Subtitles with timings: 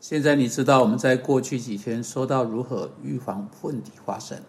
[0.00, 4.40] 现在你知道我们在过去几天说到如何预防问题发生。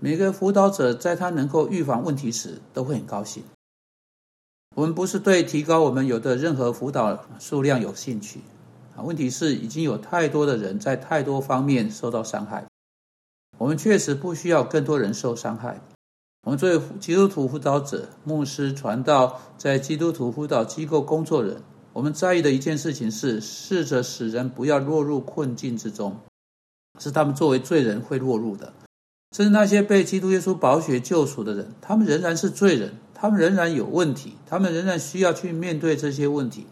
[0.00, 3.42] 每个辅导者在他能够预防问题时，都会很高兴。
[4.76, 8.40] 我们不是对提高我们有的任何辅导数量有兴趣
[8.96, 12.64] 啊，问题是已经有太多的人在太多方面受到伤害。
[13.58, 15.80] 我们确实不需要更多人受伤害。
[16.44, 26.16] 我们作为基督徒辅导者、牧师、传道，在基督徒辅导机构工作人，我们在意的一件事情是，试着使人不要落入困境之中，
[26.98, 28.72] 是他们作为罪人会落入的。
[29.36, 36.66] 甚至那些被基督耶稣宝血救赎的人，他们仍然是罪人，他们仍然有问题，他们仍然需要去面对这些问题。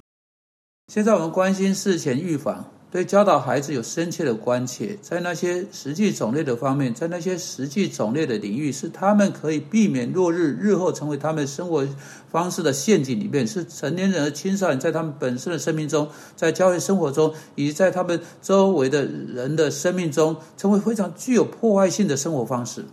[0.88, 2.70] 现在我们关心事前预防。
[2.90, 11.86] 对教导孩子有深切的关切，在那些实际种类的方面，在那些实际种类的领域，是他们可以避免落日日后成为他们生活
[12.32, 13.46] 方式的陷阱里面。
[13.46, 22.84] 是成年人和青少年在他们本身的生命中，在教会生活中，以及在他们周围的人的生命中，成为非常具有破坏性的生活方式。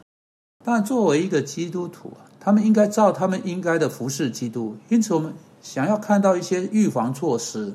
[0.63, 4.77] 但作为一个基督徒啊，他们应该照他们应该的服侍基督。
[4.89, 7.73] 因此，我们想要看到一些预防措施。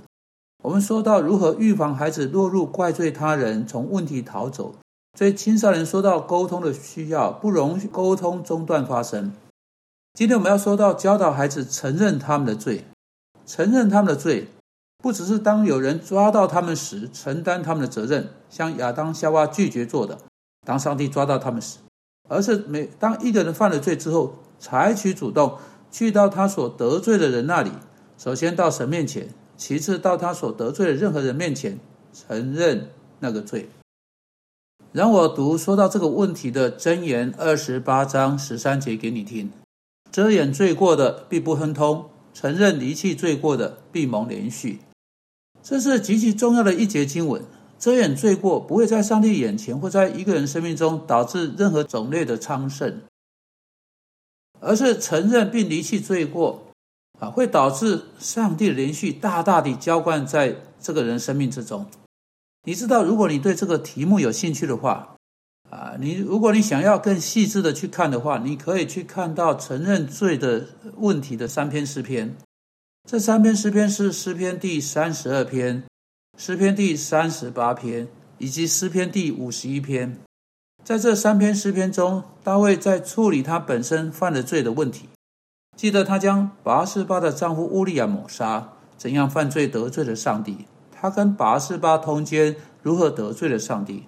[0.63, 4.77] 我们说到如何预防孩子落入怪罪他人、从问题逃走。
[5.19, 9.33] 所以青少年说到沟通的需要，不容沟通中断发生。
[10.15, 12.87] 今天我们要说到教导孩子承认他们的罪，
[13.45, 14.49] 承认他们的罪，
[15.03, 20.17] 不只是当有人抓到他们时承担他们的责任，像亚当夏娃拒绝做的；
[20.65, 21.79] 当上帝抓到他们时，
[22.29, 25.59] 而是每当一个人犯了罪之后，采取主动
[25.91, 27.73] 去到他所得罪的人那里，
[28.17, 29.29] 首先到神面前。
[29.65, 31.79] 其次，到他所得罪的任何人面前
[32.13, 33.69] 承认那个罪。
[34.91, 39.53] 让我读说到这个问题的箴言二十八章十三节给你听：
[40.11, 44.81] 遮掩罪过的必不亨通，承认离弃罪过的必蒙连续。
[45.63, 47.45] 这是极其重要的一节经文。
[47.79, 53.03] 遮掩罪过不会在上帝眼前或在一个人生命中导致任何种类的昌盛，
[54.59, 56.72] 而是承认并离弃罪过。
[57.23, 61.87] 啊，会导致上帝的连续大大的浇灌在这个人生命之中。
[62.65, 65.15] 你知道，如果你对这个题目有兴趣的话，
[65.71, 70.67] 啊，你如果你想要更细致的去看的话，你可以去看到承认罪的
[70.97, 72.35] 问题的三篇诗篇。
[73.09, 75.85] 这三篇诗篇是诗篇第三十二篇、
[76.37, 78.09] 诗篇第三十八篇
[78.39, 80.19] 以及诗篇第五十一篇。
[80.83, 85.09] 在这三篇诗篇中，大卫在处理他本身犯了罪的问题。
[85.77, 90.67] 记得他将拔示巴的丈夫乌利亚抹杀，怎样犯罪得罪了上帝？
[90.93, 94.07] 他跟拔示巴通奸，如何得罪了上帝？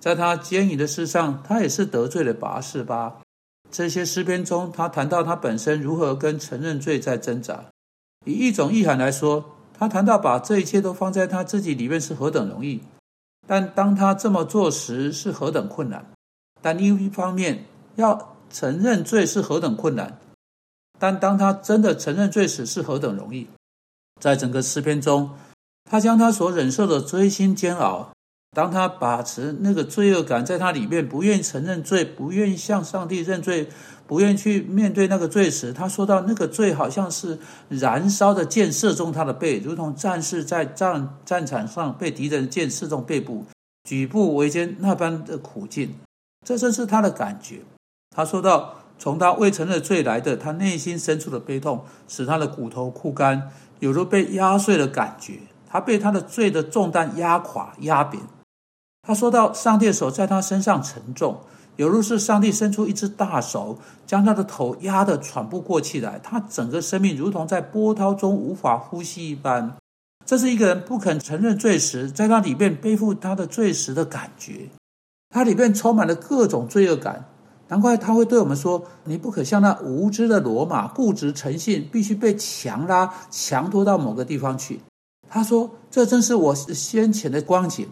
[0.00, 3.18] 在他奸淫的事上，他也是得罪了拔示巴。
[3.70, 7.66] 这些诗篇中，他谈到他本身如何跟承认罪在挣扎。
[8.24, 9.44] 以一种意涵来说，
[9.78, 12.82] 他谈到把这一切都放在他自己里面是何等容易，
[13.46, 16.04] 但当他这么做时是何等困难。
[16.60, 20.18] 但另一方面，要承认罪是何等困难。
[21.02, 23.48] 但当他真的承认罪时，是何等容易！
[24.20, 25.30] 在整个诗篇中，
[25.90, 28.12] 他将他所忍受的锥心煎熬，
[28.52, 33.68] 当他把持那个罪恶感在他里面，不愿意承认罪，不愿意向上帝认罪，
[34.06, 37.36] 不愿意去面对那个罪时，他说到那个罪好像是
[37.68, 43.44] 燃烧的箭射中他的背，如同战士在战战场上被敌人箭射中背部，
[43.82, 45.96] 举步维艰那般的苦境。
[46.46, 47.58] 这正是他的感觉。
[48.14, 48.76] 他说到。
[49.02, 55.40] 从他未承认罪来的，他内心深处的悲痛，使他的骨头枯干，有如被压碎的感觉。
[55.68, 58.22] 他被他的罪的重担压垮、压扁。
[59.02, 61.40] 他说到：“上帝的手在他身上沉重，
[61.74, 63.76] 有如是上帝伸出一只大手，
[64.06, 66.20] 将他的头压得喘不过气来。
[66.22, 69.74] 他整个生命如同在波涛中无法呼吸一般。”
[70.24, 74.68] 这是一个人不肯承认罪时，在他里面背负他的罪时的感觉。
[75.30, 77.24] 他里面充满了各种罪恶感。
[77.72, 84.80] 难怪他会对我们说：“你不可像那无知的罗马，固执诚信，必须被强拉、强拖到某个地方去。”
[85.30, 87.88] 他说：“这正是我先前的光景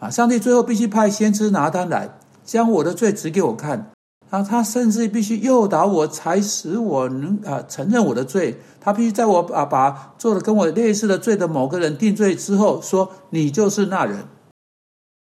[0.00, 0.08] 啊！
[0.08, 3.90] 上帝最后必须派先知拿单来，将我的罪指给我看
[4.30, 4.44] 啊！
[4.44, 8.60] 他甚至必须诱导我，才使我能啊承认我的罪。
[8.80, 14.28] 他必须在我啊把做了跟我类似的罪的某个人定罪之后，说你就是那人。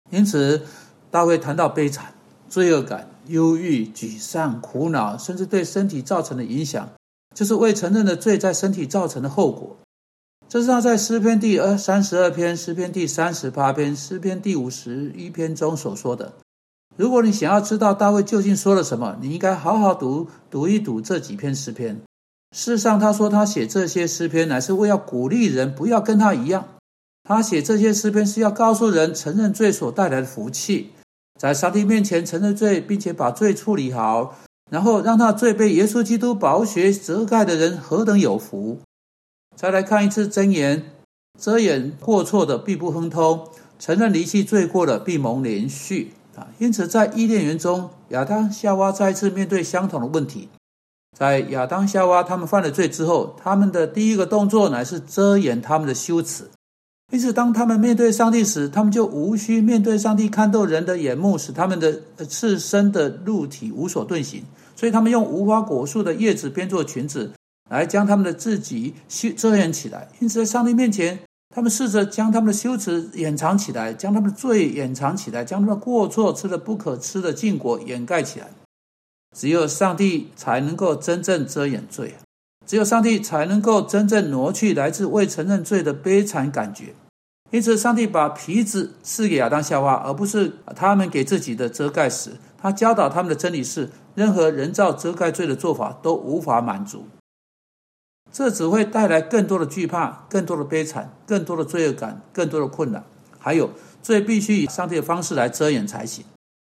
[0.10, 0.64] 因此，
[1.10, 2.14] 大卫谈到悲惨、
[2.50, 6.89] 罪恶感。”忧郁、沮丧、苦恼，甚至对身体造成的影响，
[7.33, 9.77] 就是未承认的罪在身体造成的后果。
[10.48, 16.33] 这是他在诗篇第二三十二篇、诗篇第三十八篇、诗篇第五十一篇中所说的。
[16.95, 22.00] 如果你想要知道大卫究竟说了什么，你应该好好读读一读这几篇诗篇。
[22.56, 26.66] 事实上，他说他写这些诗篇，乃是为要鼓励人不要跟他一样。
[27.24, 30.92] 他写这些诗篇是要告诉人承认罪所带来的福气，
[31.40, 34.36] 在上帝面前承认罪，并且把罪处理好，
[34.72, 38.80] 然后让他罪被耶稣基督宝血遮盖的人何等有福。
[39.56, 40.92] 再来看一次箴言：
[41.40, 43.48] 遮掩过错的必不亨通，
[43.78, 46.14] 承认离弃罪过的必蒙连续。
[46.36, 50.50] 啊，因此在伊甸园中，亚当夏娃再次面对相同的问题。
[51.18, 56.50] 在亚当夏娃他们犯了罪之后，他们的第一个动作乃是遮掩他们的羞耻。
[57.12, 64.44] 因此，当他们面对上帝时，他们就无需面对上帝看透人的眼目，使他们的赤身的肉体无所遁形。
[64.75, 67.31] 所以，他们用无花果树的叶子编做裙子，
[67.69, 70.10] 来将他们的自己修遮掩起来。
[70.19, 71.19] 因此，在上帝面前，
[71.56, 78.48] 他们试着将他们的羞耻掩藏起来，将他们的罪掩藏起来，将他们的过错吃的不可吃的禁果掩盖起来。
[79.34, 82.25] 只有上帝才能够真正遮掩罪啊，
[82.66, 86.94] 只有上帝才能够真正挪去来自未承认罪的悲惨感觉。
[87.52, 97.06] 因此，上帝把皮子赐给亚当夏娃，而不是他们给自己的遮盖时，他教导他们的真理是：任何人造遮盖罪的做法都无法满足，
[98.32, 103.04] 这只会带来更多的惧怕、更多的悲惨、更多的罪恶感、更多的困难。
[103.40, 103.70] 还有，
[104.02, 106.26] 罪必须以上帝的方式来遮掩才行。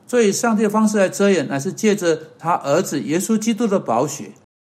[0.05, 4.31] 所以，上帝的方式来遮掩，乃是借着他儿子耶稣基督的宝血。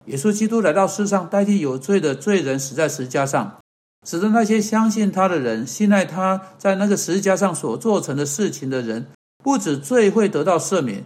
[0.09, 3.59] 耶稣基督来到世上，代替有罪的罪人死在十字架上，
[4.07, 9.05] 使得那些相信他的人、信赖他在那个十字架上所做成的事情的人，
[9.43, 11.03] 不止罪会得到赦免，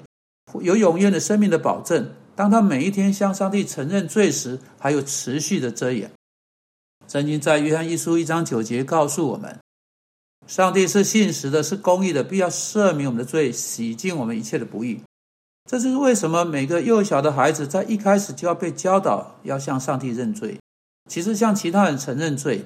[0.62, 2.12] 有永远的生命的保证。
[2.34, 6.10] 当他每一天向上帝承认罪时，还有持续的遮掩。
[7.08, 9.60] 圣经在约翰一书一章九节告诉我们。
[10.48, 15.02] 上帝是信实的，是公义的，必要赦免我们的罪，洗净我们一切的不义。
[15.70, 20.60] 这就是为什么每个幼小的孩子在一开始就要被教导要向上帝认罪。
[21.10, 22.66] 其实向其他人承认罪，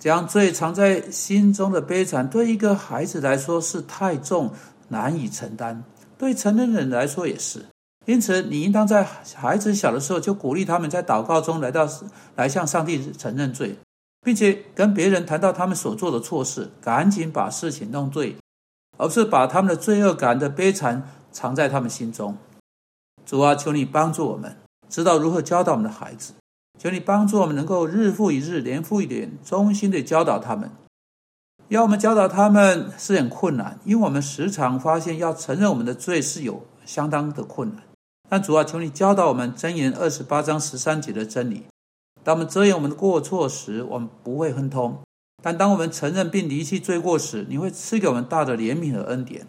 [0.00, 4.52] 将罪藏在心中的悲惨，对一个孩子来说是太重，
[4.88, 5.82] 难以承担；
[6.18, 7.66] 对成年人来说也是。
[8.06, 9.04] 因此，你应当在
[9.36, 11.88] 孩子小的时候就鼓励他们在祷告中来到
[12.34, 13.76] 来向上帝承认罪。
[14.24, 18.36] 并且跟别人谈到他们所做的错事，赶紧把事情弄对，
[18.96, 21.02] 而不是把他们的罪恶感的悲惨
[21.32, 22.36] 藏在他们心中。
[23.24, 24.56] 主啊，求你帮助我们，
[24.88, 26.34] 知道如何教导我们的孩子。
[26.78, 30.70] 求你帮助我们，能够日复一日、年复一年，衷心的教导他们。
[31.68, 37.82] 要我们教导他们是很困难，因为我们时常发现要承认我们的罪是有相当的困难。
[38.28, 41.64] 但主啊，求你教导我们箴言二十八章十三节的真理。
[42.24, 45.02] 当我们遮掩我们的过错时，我们不会亨通；
[45.42, 49.46] 但当我们承认并离弃罪过时，你会赐给我们大的怜悯和恩典。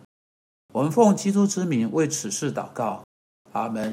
[0.74, 3.04] 我们奉基督之名为此事祷告，
[3.52, 3.92] 阿门。